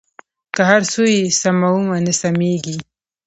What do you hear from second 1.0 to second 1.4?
یې